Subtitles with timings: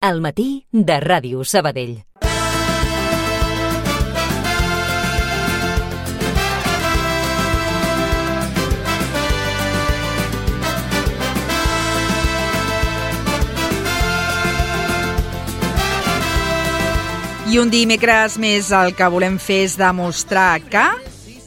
[0.00, 1.98] al matí de Ràdio Sabadell.
[17.50, 20.86] I un dimecres més el que volem fer és demostrar que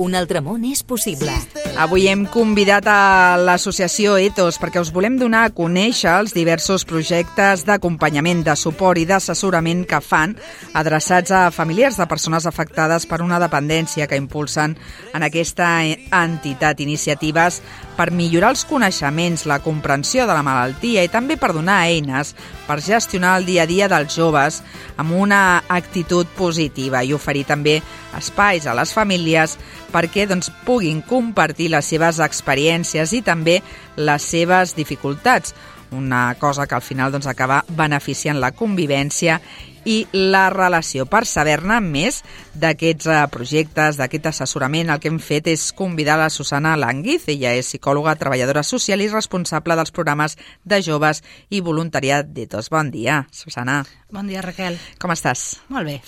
[0.03, 1.33] un altre món és possible.
[1.73, 7.63] Avui hem convidat a l'associació Etos perquè us volem donar a conèixer els diversos projectes
[7.65, 10.35] d'acompanyament, de suport i d'assessorament que fan
[10.77, 14.77] adreçats a familiars de persones afectades per una dependència que impulsen
[15.17, 17.63] en aquesta entitat iniciatives
[17.97, 22.35] per millorar els coneixements, la comprensió de la malaltia i també per donar eines
[22.67, 24.61] per gestionar el dia a dia dels joves
[25.01, 27.79] amb una actitud positiva i oferir també
[28.17, 29.57] espais a les famílies
[29.93, 33.59] perquè doncs, puguin compartir les seves experiències i també
[33.95, 35.55] les seves dificultats.
[35.93, 39.39] Una cosa que al final doncs, acaba beneficiant la convivència
[39.85, 41.05] i la relació.
[41.09, 42.21] Per saber-ne més
[42.59, 47.27] d'aquests uh, projectes, d'aquest assessorament, el que hem fet és convidar la Susana Languiz.
[47.31, 52.71] Ella és psicòloga, treballadora social i responsable dels programes de joves i voluntariat d'ETOS.
[52.73, 53.81] Bon dia, Susana.
[54.13, 54.77] Bon dia, Raquel.
[55.01, 55.45] Com estàs?
[55.73, 55.99] Molt bé.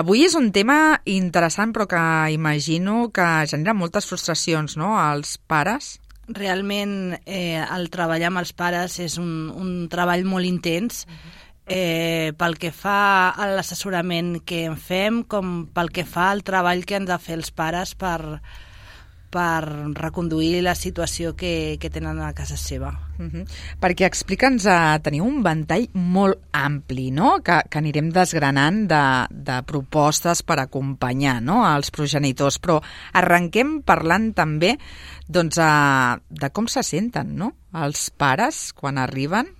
[0.00, 5.98] Avui és un tema interessant, però que imagino que genera moltes frustracions, no?, als pares
[6.30, 11.39] realment eh, el treballar amb els pares és un, un treball molt intens uh -huh
[11.70, 16.82] eh, pel que fa a l'assessorament que en fem, com pel que fa al treball
[16.84, 18.40] que han de fer els pares per,
[19.30, 19.62] per
[19.94, 22.90] reconduir la situació que, que tenen a casa seva.
[23.20, 23.44] Uh -huh.
[23.78, 29.62] Perquè explica'ns, a tenir un ventall molt ampli, no?, que, que anirem desgranant de, de
[29.62, 31.62] propostes per acompanyar no?
[31.76, 34.76] els progenitors, però arrenquem parlant també
[35.28, 37.54] doncs, a, de com se senten no?
[37.72, 39.59] els pares quan arriben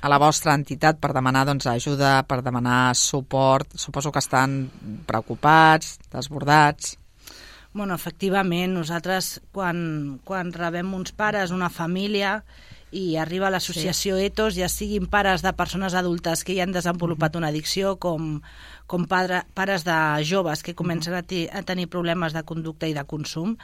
[0.00, 3.76] a la vostra entitat per demanar doncs, ajuda, per demanar suport.
[3.76, 4.64] Suposo que estan
[5.06, 6.96] preocupats, desbordats.
[7.72, 12.40] Bueno, efectivament, nosaltres quan, quan rebem uns pares, una família,
[12.90, 14.26] i arriba a l'associació sí.
[14.26, 18.40] ETOS, ja siguin pares de persones adultes que ja han desenvolupat una addicció, com,
[18.90, 19.96] com padre, pares de
[20.26, 23.54] joves que comencen a, a tenir problemes de conducta i de consum,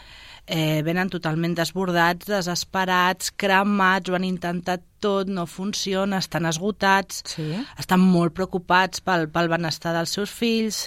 [0.46, 7.48] eh, venen totalment desbordats, desesperats, cremats, ho han intentat tot, no funciona, estan esgotats, sí.
[7.74, 10.86] estan molt preocupats pel, pel benestar dels seus fills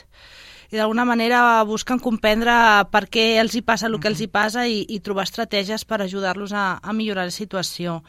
[0.70, 2.54] i d'alguna manera busquen comprendre
[2.94, 6.04] per què els hi passa el que els hi passa i, i trobar estratègies per
[6.06, 8.00] ajudar-los a, a millorar la situació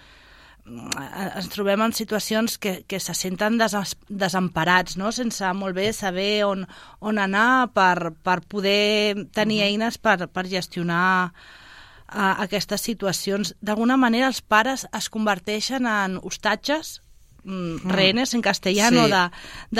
[0.66, 3.74] ens trobem en situacions que, que se senten des,
[4.08, 5.10] desemparats, no?
[5.12, 6.66] sense molt bé saber on,
[7.00, 13.54] on anar per, per poder tenir eines per, per gestionar uh, aquestes situacions.
[13.60, 17.00] D'alguna manera els pares es converteixen en hostatges,
[17.44, 19.16] mm, renes en castellano, sí.
[19.16, 19.24] de,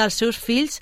[0.01, 0.81] dels seus fills,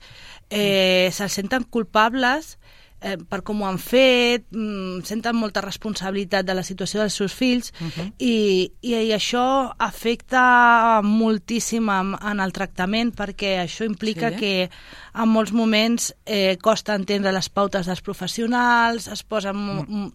[0.51, 2.57] eh, se'ls senten culpables
[3.01, 7.35] eh, per com ho han fet, mm, senten molta responsabilitat de la situació dels seus
[7.35, 8.13] fills uh -huh.
[8.19, 14.37] i, i, i això afecta moltíssim en, en el tractament perquè això implica sí.
[14.37, 14.71] que
[15.15, 20.13] en molts moments eh, costa entendre les pautes dels professionals, es posen uh -huh.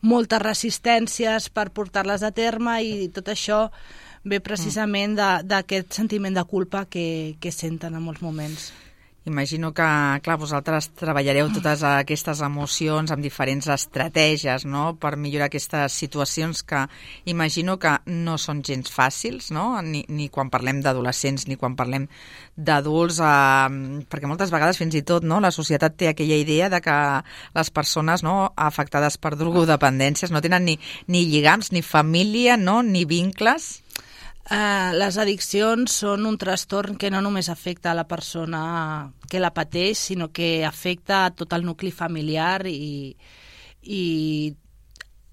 [0.00, 3.70] moltes resistències per portar-les a terme i tot això
[4.24, 8.72] ve precisament d'aquest sentiment de culpa que, que senten en molts moments.
[9.26, 9.82] Imagino que,
[10.22, 16.84] clar, vosaltres treballareu totes aquestes emocions amb diferents estratègies, no?, per millorar aquestes situacions que
[17.32, 22.06] imagino que no són gens fàcils, no?, ni, ni quan parlem d'adolescents ni quan parlem
[22.54, 26.78] d'adults, eh, perquè moltes vegades fins i tot, no?, la societat té aquella idea de
[26.84, 26.96] que
[27.58, 30.78] les persones, no?, afectades per drogodependències no tenen ni,
[31.10, 33.80] ni lligams, ni família, no?, ni vincles
[34.46, 38.60] Eh, les addiccions són un trastorn que no només afecta a la persona
[39.30, 43.16] que la pateix, sinó que afecta a tot el nucli familiar i,
[43.82, 44.02] i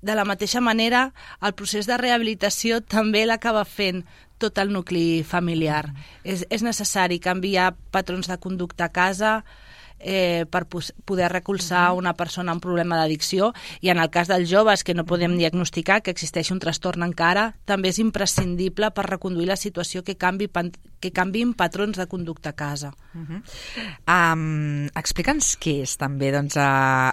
[0.02, 4.02] de la mateixa manera el procés de rehabilitació també l'acaba fent
[4.42, 5.88] tot el nucli familiar.
[5.92, 6.08] Mm.
[6.34, 9.44] És, és necessari canviar patrons de conducta a casa,
[10.04, 14.84] eh, per poder recolzar una persona amb problema d'addicció i en el cas dels joves
[14.84, 19.60] que no podem diagnosticar que existeix un trastorn encara, també és imprescindible per reconduir la
[19.60, 20.50] situació que canvi
[21.04, 22.94] que canvin patrons de conducta a casa.
[23.14, 23.42] Uh -huh.
[24.08, 26.56] um, Explica'ns què és també doncs,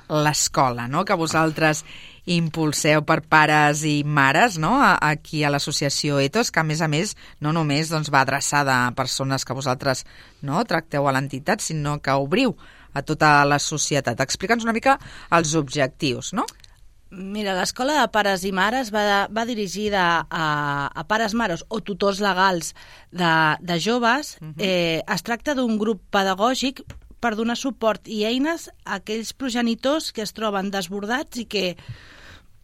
[0.09, 1.05] l'escola, no?
[1.05, 1.85] que vosaltres
[2.27, 4.79] impulseu per pares i mares no?
[4.81, 8.93] aquí a l'associació Etos, que a més a més no només doncs, va adreçada a
[8.93, 10.07] persones que vosaltres
[10.43, 12.57] no tracteu a l'entitat, sinó que obriu
[12.93, 14.21] a tota la societat.
[14.21, 14.99] Explica'ns una mica
[15.37, 16.47] els objectius, no?
[17.11, 20.45] Mira, l'escola de pares i mares va, va dirigida a,
[20.95, 22.71] a pares, mares o tutors legals
[23.11, 23.33] de,
[23.67, 24.37] de joves.
[24.41, 24.55] Uh -huh.
[24.59, 26.85] eh, es tracta d'un grup pedagògic
[27.21, 31.77] per donar suport i eines a aquells progenitors que es troben desbordats i que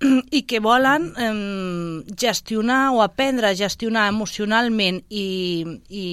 [0.39, 6.07] i que volen eh, gestionar o aprendre a gestionar emocionalment i, i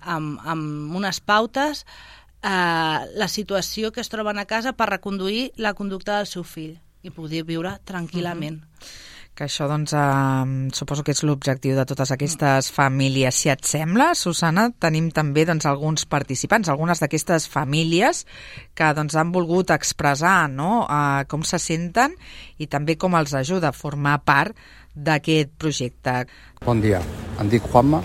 [0.00, 5.74] amb, amb unes pautes eh, la situació que es troben a casa per reconduir la
[5.74, 8.60] conducta del seu fill i poder viure tranquil·lament.
[8.60, 9.08] Uh -huh.
[9.40, 13.34] Que això, doncs, eh, suposo que és l'objectiu de totes aquestes famílies.
[13.34, 18.26] Si et sembla, Susana, tenim també doncs, alguns participants, algunes d'aquestes famílies
[18.74, 22.18] que doncs, han volgut expressar no, eh, com se senten
[22.58, 24.56] i també com els ajuda a formar part
[24.94, 26.26] d'aquest projecte.
[26.66, 27.00] Bon dia,
[27.40, 28.02] em dic Juanma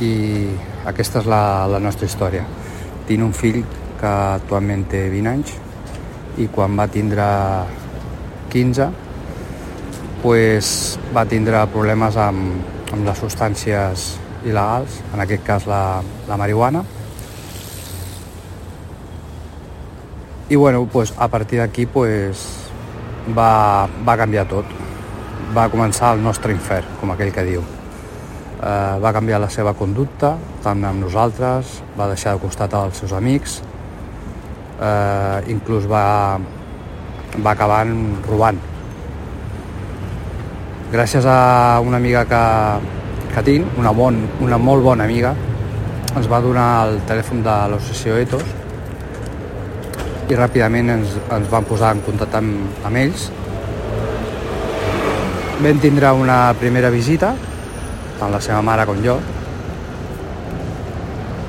[0.00, 0.12] i
[0.84, 2.63] aquesta és la, la nostra història.
[3.08, 3.62] Tinc un fill
[4.00, 5.56] que actualment té 20 anys
[6.40, 7.24] i quan va tindre
[8.52, 8.90] 15
[10.24, 12.64] pues, va tindre problemes amb,
[12.94, 14.06] amb les substàncies
[14.48, 16.80] il·legals, en aquest cas la, la marihuana.
[20.48, 22.48] I bueno, pues, a partir d'aquí pues,
[23.36, 24.72] va, va canviar tot.
[25.54, 27.64] Va començar el nostre infern, com aquell que diu.
[28.64, 30.30] Eh, va canviar la seva conducta,
[30.64, 33.58] tant amb nosaltres, va deixar de costat als seus amics,
[34.80, 36.38] eh, inclús va,
[37.44, 37.82] va acabar
[38.24, 38.62] robant.
[40.94, 41.36] Gràcies a
[41.84, 42.42] una amiga que,
[43.34, 45.36] que tinc, una, bon, una molt bona amiga,
[46.16, 48.44] ens va donar el telèfon de l'associació Etos
[50.30, 53.28] i ràpidament ens, ens van posar en contacte amb, amb ells.
[55.60, 57.36] Vam tindre una primera visita,
[58.20, 59.18] tant la seva mare com jo,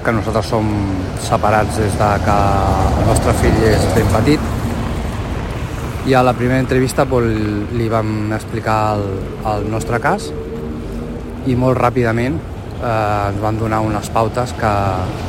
[0.06, 0.68] que nosaltres som
[1.26, 2.38] separats des de que
[3.00, 4.52] el nostre fill és ben petit,
[6.06, 7.26] i a la primera entrevista pues,
[7.74, 9.08] li vam explicar el,
[9.50, 10.28] el nostre cas
[11.50, 14.76] i molt ràpidament eh, ens van donar unes pautes que,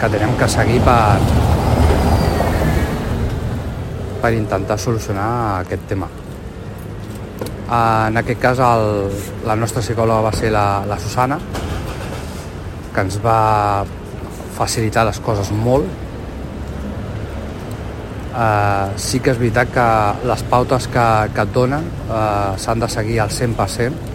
[0.02, 1.16] que tenem que seguir per,
[4.20, 5.30] per intentar solucionar
[5.64, 6.12] aquest tema.
[7.66, 9.12] En aquest cas el,
[9.46, 11.38] la nostra psicòloga va ser la, la Susana,
[12.94, 13.84] que ens va
[14.56, 16.04] facilitar les coses molt
[18.36, 19.84] Uh, sí que és veritat que
[20.28, 24.10] les pautes que, que et donen uh, s'han de seguir al 100%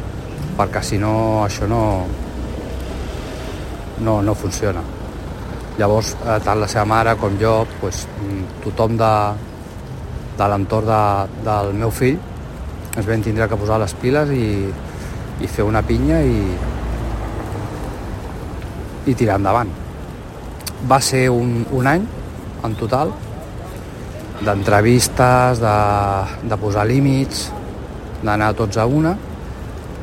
[0.59, 1.79] perquè si no això no,
[4.05, 4.83] no, no funciona.
[5.79, 8.03] Llavors, uh, tant la seva mare com jo, pues,
[8.61, 9.11] tothom de,
[10.37, 11.01] de l'entorn de,
[11.49, 12.21] del meu fill
[12.97, 14.47] ens vam tindre que posar les piles i,
[15.41, 16.39] i fer una pinya i,
[19.07, 19.71] i tirar endavant.
[20.89, 22.07] Va ser un, un any
[22.65, 23.13] en total
[24.41, 25.75] d'entrevistes, de,
[26.49, 27.49] de posar límits,
[28.25, 29.13] d'anar tots a una,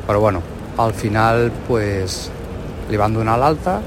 [0.07, 0.41] però bueno,
[0.79, 2.29] al final pues,
[2.89, 3.79] li van donar l'alta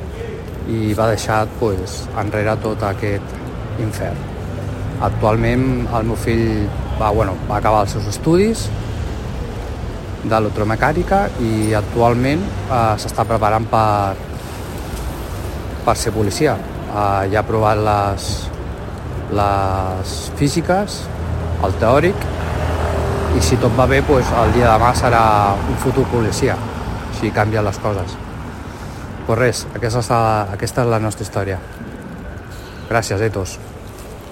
[0.70, 4.28] i va deixar pues, enrere tot aquest infern.
[5.02, 6.68] Actualment el meu fill
[7.00, 8.68] va, bueno, va acabar els seus estudis
[10.22, 14.14] d'electromecànica i actualment eh, s'està preparant per,
[15.86, 16.56] per ser policia.
[16.92, 18.28] Eh, ja ha provat les,
[19.38, 21.00] les físiques,
[21.66, 22.28] el teòric,
[23.32, 25.24] i si tot va bé, doncs, el dia de demà serà
[25.56, 26.58] un futur policia,
[27.18, 28.16] si canvien les coses.
[29.26, 30.02] Pues res, aquesta
[30.52, 31.60] aquesta és la nostra història.
[32.90, 33.58] Gràcies, Etos.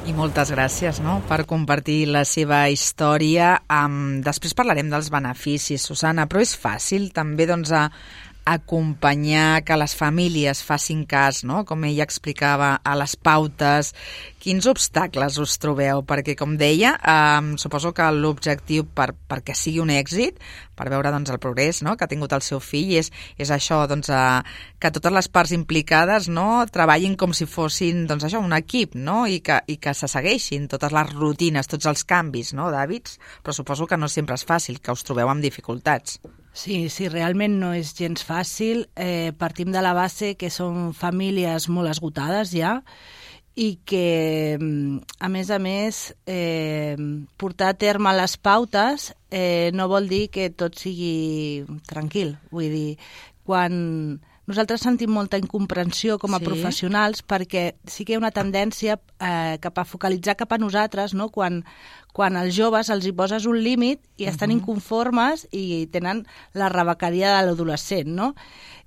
[0.09, 1.19] I moltes gràcies no?
[1.29, 3.53] per compartir la seva història.
[3.69, 7.83] Um, després parlarem dels beneficis, Susana, però és fàcil també doncs, a,
[8.55, 11.65] acompanyar que les famílies facin cas, no?
[11.69, 13.93] com ella explicava, a les pautes.
[14.41, 16.03] Quins obstacles us trobeu?
[16.09, 20.41] Perquè, com deia, eh, suposo que l'objectiu per, perquè sigui un èxit,
[20.81, 21.95] per veure doncs, el progrés no?
[21.97, 24.43] que ha tingut el seu fill, és, és això, doncs, eh,
[24.81, 26.65] que totes les parts implicades no?
[26.73, 29.23] treballin com si fossin doncs, això, un equip no?
[29.29, 32.71] I, que, i que se segueixin totes les rutines, tots els canvis no?
[32.73, 36.19] d'hàbits, però suposo que no sempre és fàcil, que us trobeu amb dificultats.
[36.61, 38.83] Sí, sí, realment no és gens fàcil.
[39.01, 42.75] Eh, partim de la base que són famílies molt esgotades ja
[43.57, 46.97] i que, mm, a més a més, eh,
[47.39, 52.37] portar a terme les pautes eh, no vol dir que tot sigui tranquil.
[52.51, 52.99] Vull dir,
[53.43, 56.47] quan nosaltres sentim molta incomprensió com a sí.
[56.49, 61.15] professionals perquè sí que hi ha una tendència eh, cap a focalitzar cap a nosaltres,
[61.15, 61.31] no?
[61.31, 61.63] quan,
[62.13, 64.59] quan als joves els hi poses un límit i estan uh -huh.
[64.59, 68.35] inconformes i tenen la rebequeria de l'adolescent, no?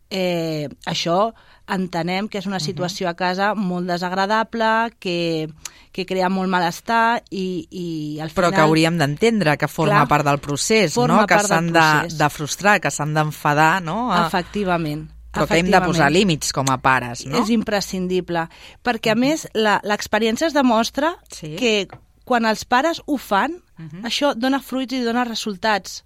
[0.09, 1.33] Eh, això
[1.65, 5.47] entenem que és una situació a casa molt desagradable, que,
[5.95, 8.53] que crea molt malestar i, i al Però final...
[8.53, 11.23] que hauríem d'entendre que forma Clar, part del procés, no?
[11.25, 11.87] que s'han de,
[12.19, 14.11] de frustrar, que s'han d'enfadar, no?
[14.11, 15.12] A- Efectivament.
[15.33, 17.37] Però que hem de posar límits com a pares, no?
[17.41, 18.47] És imprescindible,
[18.83, 21.55] perquè a més la- l'experiència es demostra Sí.
[21.57, 21.87] que
[22.23, 23.59] quan els pares ho fan,
[24.03, 26.03] això dona fruits i dona resultats,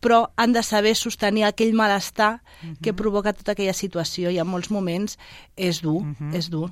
[0.00, 2.42] però han de saber sostenir aquell malestar
[2.82, 5.18] que provoca tota aquella situació i en molts moments
[5.56, 6.02] és dur,
[6.34, 6.70] és dur.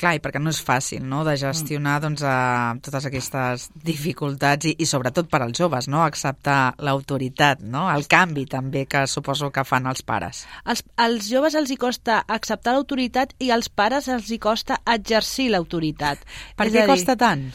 [0.00, 1.20] Clar, i perquè no és fàcil no?
[1.26, 6.00] de gestionar doncs, a totes aquestes dificultats i, i sobretot per als joves, no?
[6.06, 7.84] acceptar l'autoritat, no?
[7.92, 10.46] el canvi també que suposo que fan els pares.
[10.64, 15.50] Als, als joves els hi costa acceptar l'autoritat i als pares els hi costa exercir
[15.52, 16.24] l'autoritat.
[16.56, 17.50] Per És què dir, costa tant?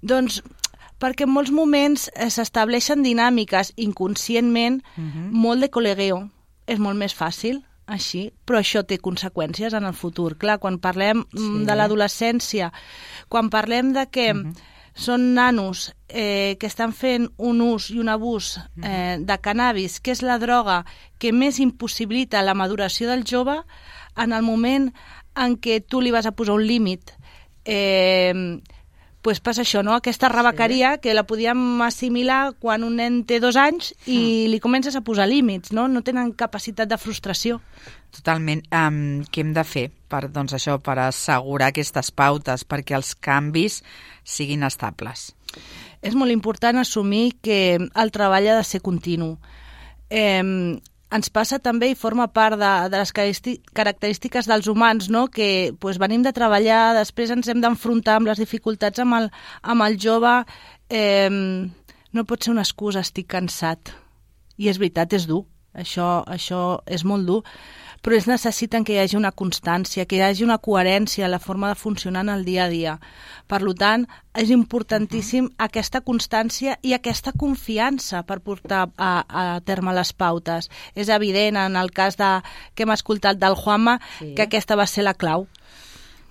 [0.00, 0.40] Doncs
[1.00, 4.80] perquè en molts moments eh, s'estableixen dinàmiques inconscientment
[5.32, 6.24] molt de col·legueo.
[6.70, 10.36] És molt més fàcil així, però això té conseqüències en el futur.
[10.38, 11.48] Clar, quan parlem sí.
[11.66, 12.70] de l'adolescència,
[13.28, 14.28] quan parlem de que
[14.94, 20.14] són nanos eh, que estan fent un ús i un abús eh, de cannabis, que
[20.14, 20.82] és la droga
[21.18, 23.60] que més impossibilita la maduració del jove,
[24.16, 24.90] en el moment
[25.38, 27.14] en què tu li vas a posar un límit,
[27.64, 28.34] eh,
[29.22, 29.92] pues passa això, no?
[29.94, 31.00] Aquesta rebequeria sí.
[31.04, 35.28] que la podíem assimilar quan un nen té dos anys i li comences a posar
[35.28, 35.88] límits, no?
[35.88, 37.60] No tenen capacitat de frustració.
[38.16, 38.64] Totalment.
[38.72, 43.82] Um, què hem de fer per, doncs, això, per assegurar aquestes pautes perquè els canvis
[44.24, 45.30] siguin estables?
[46.00, 49.34] És molt important assumir que el treball ha de ser continu.
[50.08, 55.26] Eh, ens passa també i forma part de, de les característiques dels humans, no?
[55.26, 59.30] que pues, venim de treballar, després ens hem d'enfrontar amb les dificultats amb el,
[59.62, 60.36] amb el jove.
[60.88, 61.30] Eh,
[62.12, 63.94] no pot ser una excusa, estic cansat.
[64.60, 65.44] I és veritat, és dur.
[65.74, 67.42] Això, això és molt dur.
[68.00, 71.38] Però es necessiten que hi hagi una constància, que hi hagi una coherència en la
[71.38, 72.94] forma de funcionar en el dia a dia.
[73.46, 80.12] Per tant, és importantíssim aquesta constància i aquesta confiança per portar a, a terme les
[80.12, 80.70] pautes.
[80.94, 82.40] És evident, en el cas de,
[82.74, 84.34] que hem escoltat del Juanma, sí.
[84.34, 85.46] que aquesta va ser la clau.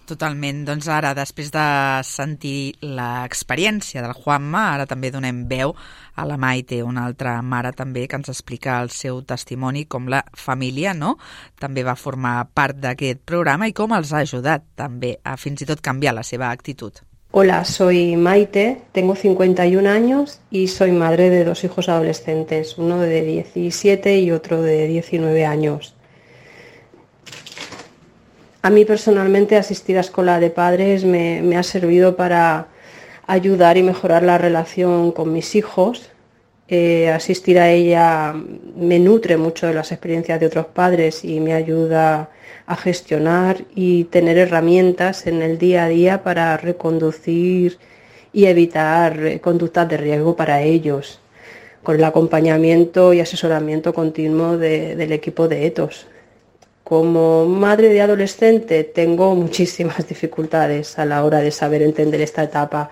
[0.10, 0.64] Totalment.
[0.66, 1.66] Doncs ara, després de
[2.08, 5.76] sentir l'experiència del Juanma, ara també donem veu
[6.20, 10.24] a la Maite, una altra mare també, que ens explica el seu testimoni, com la
[10.34, 11.16] família no?
[11.60, 15.70] també va formar part d'aquest programa i com els ha ajudat també a fins i
[15.70, 17.04] tot canviar la seva actitud.
[17.32, 23.46] Hola, soy Maite, tengo 51 años y soy madre de dos hijos adolescentes, uno de
[23.54, 25.94] 17 y otro de 19 años.
[28.62, 32.68] A mí personalmente asistir a escuela de padres me, ha servido para
[33.26, 36.10] ayudar y mejorar la relación con mis hijos.
[36.68, 38.36] Eh, asistir a ella
[38.76, 42.30] me nutre mucho de las experiencias de otros padres y me ayuda
[42.68, 47.78] a gestionar y tener herramientas en el día a día para reconducir
[48.34, 51.20] y evitar eh, conductas de riesgo para ellos,
[51.82, 56.06] con el acompañamiento y asesoramiento continuo de- del equipo de ETOS.
[56.90, 62.90] Como madre de adolescente tengo muchísimas dificultades a la hora de saber entender esta etapa,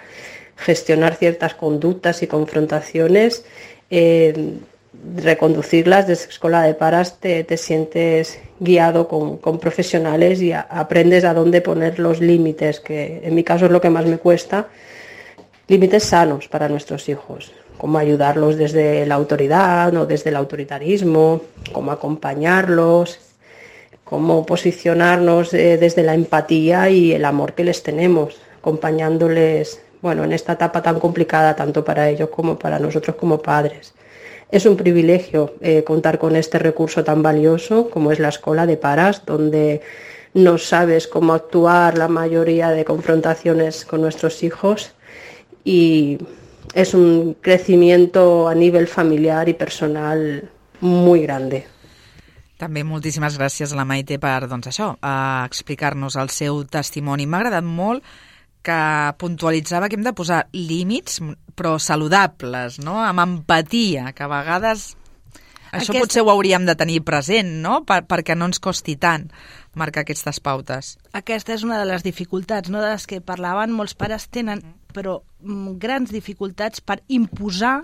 [0.56, 3.44] gestionar ciertas conductas y confrontaciones,
[3.90, 4.54] eh,
[5.16, 11.62] reconducirlas desde escuela de paras te, te sientes guiado con, profesionales y aprendes a dónde
[11.62, 14.68] poner los límites, que en mi caso es lo que más me cuesta,
[15.68, 21.92] límites sanos para nuestros hijos, cómo ayudarlos desde la autoridad o desde el autoritarismo, cómo
[21.92, 23.27] acompañarlos,
[24.10, 30.32] cómo posicionarnos eh, desde la empatía y el amor que les tenemos, acompañándoles, bueno, en
[30.32, 33.94] esta etapa tan complicada tanto para ellos como para nosotros como padres.
[34.50, 38.78] Es un privilegio eh, contar con este recurso tan valioso como es la escuela de
[38.78, 39.82] paras, donde
[40.34, 44.92] no sabes cómo actuar la mayoría de confrontaciones con nuestros hijos
[45.66, 46.18] y
[46.74, 50.50] es un crecimiento a nivel familiar y personal
[50.80, 51.66] muy grande.
[52.58, 57.28] També moltíssimes gràcies a la Maite per, doncs això, a explicar-nos el seu testimoni.
[57.30, 58.06] M'ha agradat molt
[58.66, 58.78] que
[59.22, 61.22] puntualitzava que hem de posar límits,
[61.56, 62.98] però saludables, no?
[63.04, 64.96] amb empatia, que a vegades
[65.72, 67.82] això Aquest- potser ho hauríem de tenir present, no?
[67.86, 69.30] Per, perquè no ens costi tant
[69.78, 70.96] marcar aquestes pautes.
[71.14, 72.82] Aquesta és una de les dificultats, no?
[72.82, 73.76] de les que parlaven.
[73.76, 77.84] Molts pares tenen però mm, grans dificultats per imposar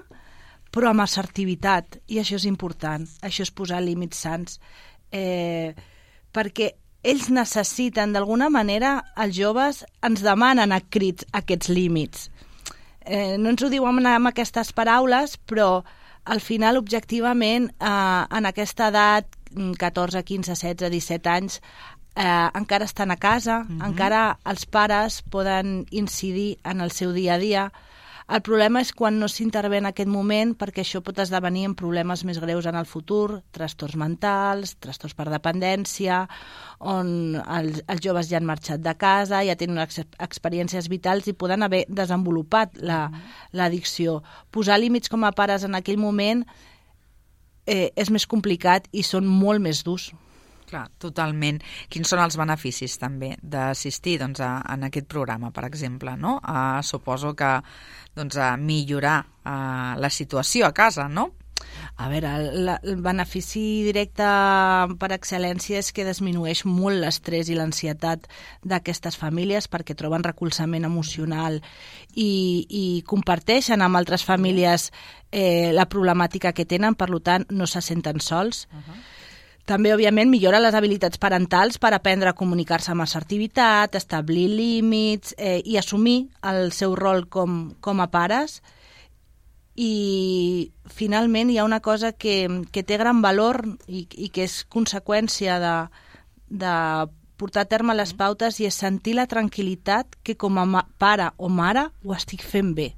[0.74, 4.58] però amb assertivitat, i això és important, això és posar límits sants,
[5.14, 5.76] eh,
[6.34, 6.72] perquè
[7.04, 12.30] ells necessiten, d'alguna manera, els joves ens demanen a crits aquests límits.
[13.04, 15.84] Eh, no ens ho diuen amb aquestes paraules, però
[16.24, 21.62] al final, objectivament, eh, en aquesta edat, mm, 14, 15, 16, 17 anys,
[22.16, 23.88] eh, encara estan a casa, mm -hmm.
[23.88, 27.74] encara els pares poden incidir en el seu dia a dia.
[28.32, 32.24] El problema és quan no s'intervé en aquest moment perquè això pot esdevenir en problemes
[32.24, 36.22] més greus en el futur, trastorns mentals, trastorns per dependència,
[36.80, 41.36] on els, els joves ja han marxat de casa, ja tenen ex experiències vitals i
[41.36, 44.22] poden haver desenvolupat l'addicció.
[44.22, 46.46] La, Posar límits com a pares en aquell moment
[47.68, 50.14] eh, és més complicat i són molt més durs.
[50.74, 51.60] Clar, totalment.
[51.94, 56.16] Quins són els beneficis també d'assistir doncs, a, en aquest programa, per exemple?
[56.18, 56.40] No?
[56.42, 57.60] Uh, suposo que
[58.18, 61.30] doncs, a millorar uh, la situació a casa, no?
[62.02, 64.26] A veure, el, el benefici directe
[64.98, 68.26] per excel·lència és que disminueix molt l'estrès i l'ansietat
[68.66, 71.62] d'aquestes famílies perquè troben recolzament emocional
[72.16, 74.90] i, i comparteixen amb altres famílies
[75.30, 78.66] eh, la problemàtica que tenen, per tant, no se senten sols.
[78.74, 79.04] Uh -huh
[79.66, 85.62] també, òbviament, millora les habilitats parentals per aprendre a comunicar-se amb assertivitat, establir límits eh,
[85.64, 88.60] i assumir el seu rol com, com a pares.
[89.80, 94.60] I, finalment, hi ha una cosa que, que té gran valor i, i que és
[94.70, 95.76] conseqüència de,
[96.52, 96.74] de
[97.40, 101.50] portar a terme les pautes i és sentir la tranquil·litat que com a pare o
[101.50, 102.92] mare ho estic fent bé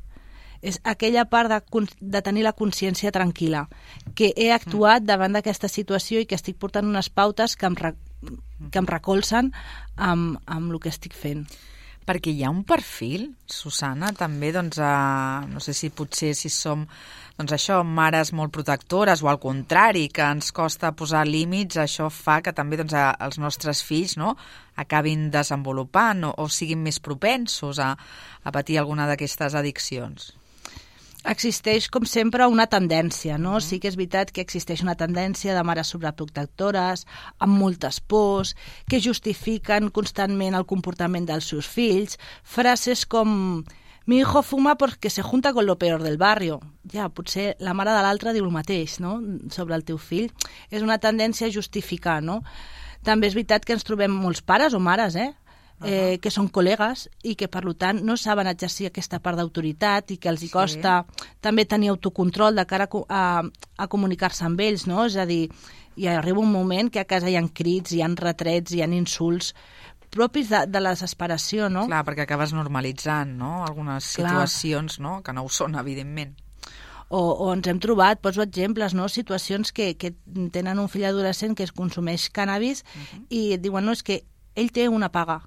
[0.66, 3.68] és aquella part de, de tenir la consciència tranquil·la,
[4.18, 5.10] que he actuat mm.
[5.12, 7.94] davant d'aquesta situació i que estic portant unes pautes que em, re,
[8.72, 9.54] que em recolzen
[9.96, 11.46] amb, amb el que estic fent.
[12.06, 16.84] Perquè hi ha un perfil, Susana, també, doncs, a, no sé si potser si som
[17.36, 22.40] doncs això, mares molt protectores o al contrari, que ens costa posar límits, això fa
[22.46, 24.36] que també doncs, a, els nostres fills no,
[24.82, 27.96] acabin desenvolupant o, o siguin més propensos a,
[28.46, 30.34] a patir alguna d'aquestes addiccions
[31.26, 33.60] existeix, com sempre, una tendència, no?
[33.64, 37.06] Sí que és veritat que existeix una tendència de mares sobreprotectores,
[37.40, 38.56] amb moltes pors,
[38.90, 43.64] que justifiquen constantment el comportament dels seus fills, frases com
[44.06, 46.60] mi hijo fuma porque se junta con lo peor del barrio.
[46.94, 49.18] Ja, potser la mare de l'altre diu el mateix, no?,
[49.50, 50.30] sobre el teu fill.
[50.70, 52.44] És una tendència a justificar, no?
[53.06, 55.34] També és veritat que ens trobem molts pares o mares, eh?,
[55.84, 60.18] eh, que són col·legues i que, per tant, no saben exercir aquesta part d'autoritat i
[60.18, 61.26] que els hi costa sí.
[61.42, 63.24] també tenir autocontrol de cara a, a,
[63.78, 65.06] a comunicar-se amb ells, no?
[65.06, 65.50] És a dir,
[65.96, 68.88] hi arriba un moment que a casa hi ha crits, hi ha retrets, hi ha
[68.88, 69.54] insults
[70.16, 71.90] propis de, de la desesperació, no?
[71.90, 75.04] Clar, perquè acabes normalitzant, no?, algunes situacions, Clar.
[75.04, 76.38] no?, que no ho són, evidentment
[77.10, 79.08] o, o ens hem trobat, poso exemples, no?
[79.10, 80.16] situacions que, que
[80.52, 83.26] tenen un fill adolescent que es consumeix cannabis uh -huh.
[83.30, 85.42] i et diuen, no, és que ell té una paga,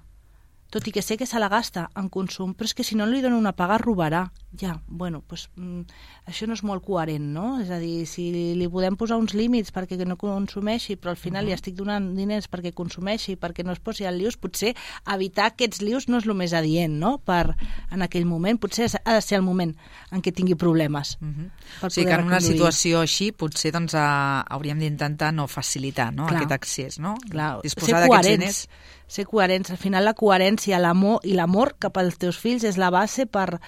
[0.69, 3.07] tot i que sé que se la gasta en consum, però és que si no
[3.09, 4.27] li dona una paga robarà.
[4.57, 5.81] Ja, bueno, pues, mm,
[6.25, 7.59] això no és molt coherent, no?
[7.61, 11.43] És a dir, si li podem posar uns límits perquè no consumeixi, però al final
[11.43, 11.49] uh -huh.
[11.49, 15.81] li estic donant diners perquè consumeixi, perquè no es posi al lius, potser evitar aquests
[15.81, 17.55] lius no és el més adient, no?, per,
[17.91, 18.59] en aquell moment.
[18.59, 19.75] Potser ha de ser el moment
[20.11, 21.17] en què tingui problemes.
[21.21, 21.51] Uh -huh.
[21.83, 26.25] o sigui que en una situació així potser doncs, uh, hauríem d'intentar no facilitar no?
[26.25, 27.15] aquest accés, no?
[27.29, 28.39] Clar, Disposar ser coherents.
[28.39, 28.69] Diners
[29.09, 29.71] ser coherents.
[29.71, 33.59] Al final la coherència l'amor i l'amor cap als teus fills és la base per,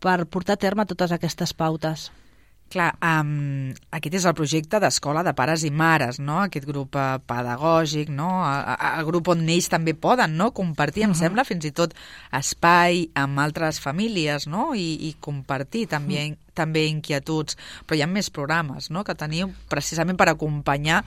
[0.00, 2.10] per portar a terme totes aquestes pautes.
[2.66, 6.40] Clar, um, aquest és el projecte d'Escola de Pares i Mares, no?
[6.42, 8.26] aquest grup uh, pedagògic, no?
[8.42, 10.50] el grup on ells també poden no?
[10.50, 11.20] compartir, em uh -huh.
[11.20, 11.94] sembla, fins i tot
[12.32, 14.74] espai amb altres famílies no?
[14.74, 16.45] I, i compartir també, uh -huh.
[16.56, 17.58] També inquietuds.
[17.86, 19.04] Però hi ha més programes no?
[19.04, 21.02] que teniu precisament per acompanyar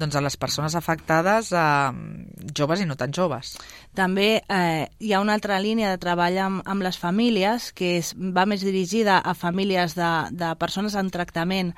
[0.00, 3.56] doncs, a les persones afectades, eh, joves i no tan joves.
[3.96, 8.14] També eh, hi ha una altra línia de treball amb, amb les famílies que és,
[8.14, 11.74] va més dirigida a famílies de, de persones en tractament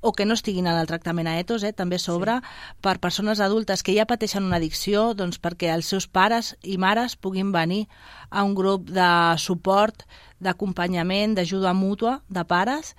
[0.00, 2.52] o que no estiguin en el tractament a etos, eh, també s'obre sí.
[2.80, 7.16] per persones adultes que ja pateixen una addicció doncs, perquè els seus pares i mares
[7.16, 7.86] puguin venir
[8.30, 10.06] a un grup de suport,
[10.38, 12.94] d'acompanyament, d'ajuda mútua de pares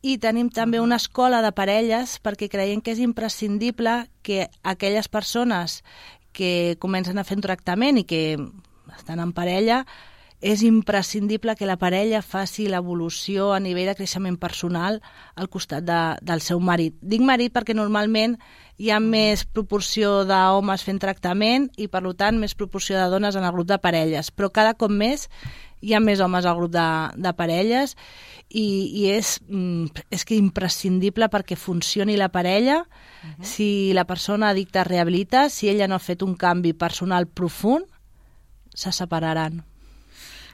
[0.00, 5.82] i tenim també una escola de parelles perquè creiem que és imprescindible que aquelles persones
[6.32, 8.22] que comencen a fer un tractament i que
[8.96, 9.84] estan en parella,
[10.40, 15.02] és imprescindible que la parella faci l'evolució a nivell de creixement personal
[15.36, 16.96] al costat de, del seu marit.
[17.00, 18.38] Dic marit perquè normalment
[18.80, 23.44] hi ha més proporció d'homes fent tractament i, per tant, més proporció de dones en
[23.44, 24.32] el grup de parelles.
[24.32, 25.28] Però cada cop més
[25.84, 26.88] hi ha més homes al grup de,
[27.20, 27.94] de parelles
[28.48, 28.64] i,
[29.02, 33.44] i és, mm, és que imprescindible perquè funcioni la parella, uh -huh.
[33.44, 37.84] si la persona addicta rehabilita, si ella no ha fet un canvi personal profund,
[38.74, 39.64] se separaran.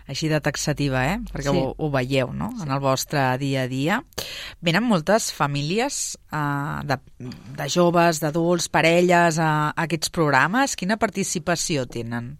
[0.07, 1.19] Així de taxativa, eh?
[1.33, 1.59] perquè Sí.
[1.59, 2.53] ho, ho veieu no?
[2.62, 4.01] en el vostre dia a dia.
[4.61, 6.99] Venen moltes famílies eh, de,
[7.59, 10.77] de joves, d'adults, parelles a, a aquests programes.
[10.77, 12.37] Quina participació tenen?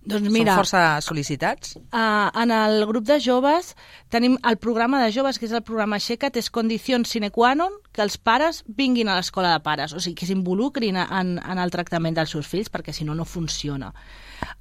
[0.00, 1.74] Doncs mira, Són força sol·licitats?
[1.92, 3.74] Uh, en el grup de joves
[4.08, 7.76] tenim el programa de joves, que és el programa Aixeca't, és condició sine qua non
[7.92, 11.70] que els pares vinguin a l'escola de pares, o sigui, que s'involucrin en, en el
[11.70, 13.92] tractament dels seus fills, perquè si no, no funciona.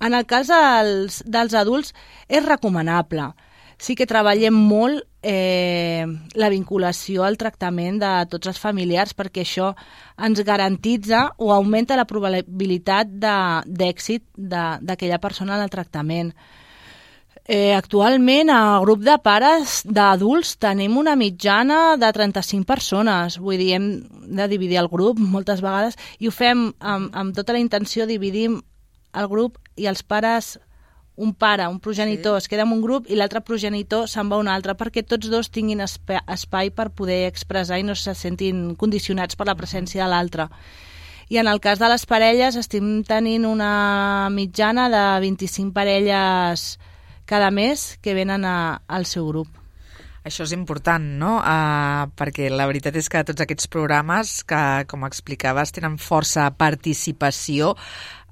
[0.03, 1.93] En el cas dels, dels adults,
[2.27, 3.31] és recomanable.
[3.79, 6.03] Sí que treballem molt eh,
[6.35, 9.71] la vinculació al tractament de tots els familiars perquè això
[10.19, 16.33] ens garantitza o augmenta la probabilitat d'èxit d'aquella persona en el tractament.
[17.49, 23.39] Eh, actualment, a grup de pares d'adults tenim una mitjana de 35 persones.
[23.41, 23.87] Vull dir, hem
[24.37, 28.59] de dividir el grup moltes vegades i ho fem amb, amb tota la intenció, dividim
[29.17, 30.59] el grup i els pares
[31.19, 32.45] un pare, un progenitor, sí.
[32.45, 35.27] es queda en un grup i l'altre progenitor se'n va a un altre perquè tots
[35.27, 40.05] dos tinguin espai, espai per poder expressar i no se sentin condicionats per la presència
[40.05, 40.47] de l'altre.
[41.29, 46.79] I en el cas de les parelles estem tenint una mitjana de 25 parelles
[47.29, 49.59] cada mes que venen a, al seu grup.
[50.25, 51.37] Això és important, no?
[51.39, 57.75] Uh, perquè la veritat és que tots aquests programes que, com explicaves, tenen força participació,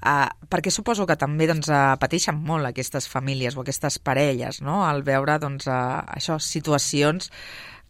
[0.01, 4.83] uh, perquè suposo que també doncs, uh, pateixen molt aquestes famílies o aquestes parelles, no?,
[4.85, 7.31] al veure doncs, uh, això, situacions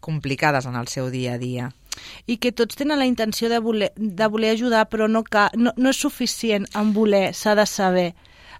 [0.00, 1.72] complicades en el seu dia a dia.
[2.30, 5.72] I que tots tenen la intenció de voler, de voler ajudar, però no, ca, no,
[5.76, 8.12] no és suficient en voler, s'ha de saber.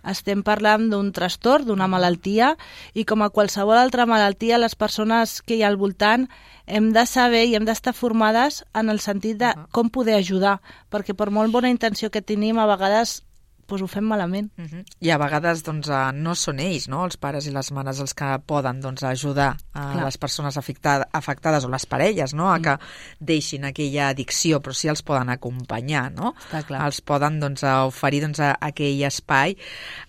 [0.08, 2.52] Estem parlant d'un trastorn, d'una malaltia,
[2.94, 6.28] i com a qualsevol altra malaltia, les persones que hi ha al voltant
[6.66, 10.58] hem de saber i hem d'estar formades en el sentit de com poder ajudar,
[10.90, 13.22] perquè per molt bona intenció que tenim, a vegades
[13.68, 14.50] doncs ho fem malament.
[14.56, 14.84] Uh -huh.
[15.00, 17.04] I a vegades doncs, uh, no són ells, no?
[17.04, 20.04] els pares i les mares, els que poden doncs, ajudar a Clar.
[20.04, 22.50] les persones afectades, afectades o les parelles no?
[22.52, 22.78] a que
[23.20, 26.34] deixin aquella addicció, però sí els poden acompanyar, no?
[26.46, 26.86] Està clar.
[26.86, 29.56] els poden doncs, oferir doncs, aquell espai.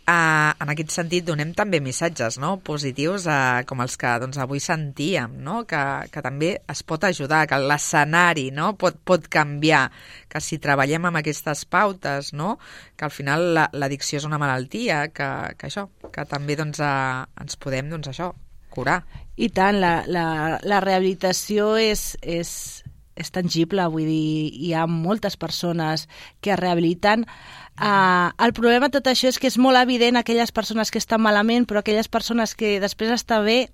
[0.10, 2.58] Uh, en aquest sentit, donem també missatges no?
[2.58, 5.66] positius uh, com els que doncs, avui sentíem, no?
[5.70, 8.74] que, que també es pot ajudar, que l'escenari no?
[8.74, 9.92] pot, pot canviar,
[10.30, 12.58] que si treballem amb aquestes pautes, no?
[12.96, 17.26] que al final la- l'addicció és una malaltia, que, que això, que també doncs, uh,
[17.42, 18.32] ens podem doncs, això
[18.70, 19.02] curar.
[19.42, 20.26] I tant, la, la,
[20.64, 22.52] la rehabilitació és, és,
[23.20, 26.08] és tangible, vull dir, hi ha moltes persones
[26.42, 27.26] que es rehabiliten.
[27.80, 31.22] Uh, el problema de tot això és que és molt evident aquelles persones que estan
[31.24, 33.70] malament, però aquelles persones que després està bé,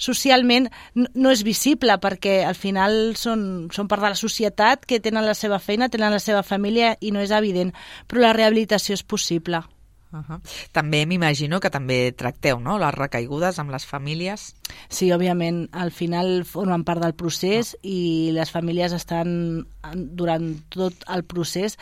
[0.00, 5.00] socialment no, no és visible, perquè al final són, són part de la societat que
[5.00, 7.74] tenen la seva feina, tenen la seva família i no és evident,
[8.08, 9.64] però la rehabilitació és possible.
[10.12, 10.40] Uh -huh.
[10.72, 12.78] També m'imagino que també tracteu no?
[12.78, 14.56] les recaigudes amb les famílies.
[14.88, 21.22] Sí, òbviament, al final formen part del procés i les famílies estan durant tot el
[21.24, 21.78] procés.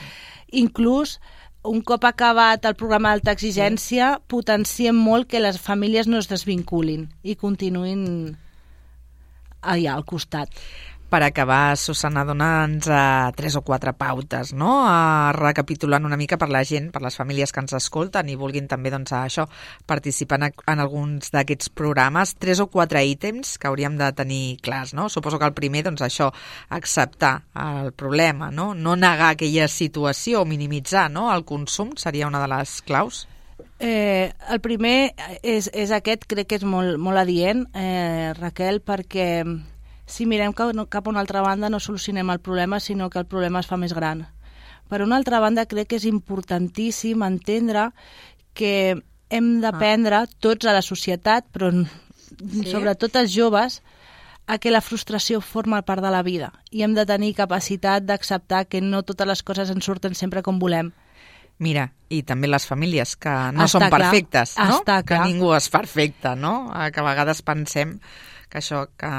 [0.52, 1.20] Inclús,
[1.62, 7.08] un cop acabat el programa d'alta exigència, potenciem molt que les famílies no es desvinculin
[7.22, 8.36] i continuïn
[9.62, 10.48] allà al costat.
[11.08, 14.82] Per acabar, Susana, dona'ns uh, tres o quatre pautes, no?
[14.84, 18.66] Uh, recapitulant una mica per la gent, per les famílies que ens escolten i vulguin
[18.68, 19.46] també, doncs, això,
[19.88, 22.34] participar en, en alguns d'aquests programes.
[22.36, 25.06] Tres o quatre ítems que hauríem de tenir clars, no?
[25.08, 26.28] Suposo que el primer, doncs, això,
[26.76, 28.74] acceptar el problema, no?
[28.76, 31.30] No negar aquella situació o minimitzar, no?
[31.32, 33.24] El consum seria una de les claus.
[33.80, 39.40] Eh, el primer és, és aquest, crec que és molt, molt adient, eh, Raquel, perquè
[40.08, 43.28] si mirem cap, cap a una altra banda no solucionem el problema, sinó que el
[43.28, 44.24] problema es fa més gran.
[44.88, 47.90] Per una altra banda, crec que és importantíssim entendre
[48.56, 48.96] que
[49.28, 52.64] hem d'aprendre tots a la societat, però sí?
[52.70, 53.82] sobretot els joves,
[54.48, 58.64] a que la frustració forma part de la vida i hem de tenir capacitat d'acceptar
[58.64, 60.88] que no totes les coses ens surten sempre com volem.
[61.60, 64.78] Mira, i també les famílies que no Està són clar, perfectes, no?
[64.78, 65.26] està que clar.
[65.28, 66.70] ningú és perfecte, no?
[66.94, 67.98] Que a vegades pensem
[68.48, 69.10] que això, que,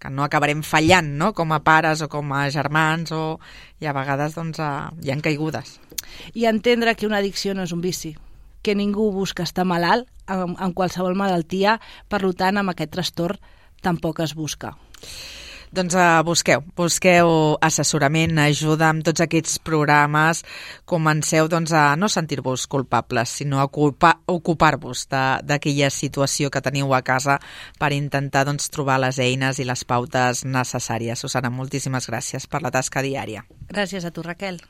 [0.00, 1.32] que no acabarem fallant, no?
[1.34, 3.38] Com a pares o com a germans, o...
[3.82, 4.70] i a vegades, doncs, eh,
[5.04, 5.78] hi han caigudes.
[6.34, 8.14] i entendre que una addicció no és un vici,
[8.62, 13.42] que ningú busca estar malalt amb, amb qualsevol malaltia, per tant, amb aquest trastorn
[13.82, 14.74] tampoc es busca.
[15.72, 20.42] Doncs uh, busqueu, busqueu assessorament, ajuda amb tots aquests programes,
[20.88, 27.02] comenceu doncs, a no sentir-vos culpables, sinó a ocupa- ocupar-vos d'aquella situació que teniu a
[27.02, 27.38] casa
[27.78, 31.18] per intentar doncs, trobar les eines i les pautes necessàries.
[31.18, 33.44] Susana, moltíssimes gràcies per la tasca diària.
[33.70, 34.62] Gràcies a tu, Raquel.